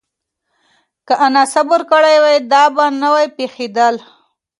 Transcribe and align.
که 1.07 1.13
انا 1.25 1.43
صبر 1.53 1.81
کړی 1.91 2.17
وای، 2.23 2.37
دا 2.51 2.63
به 2.75 2.85
نه 3.01 3.09
پېښېدل. 3.37 3.95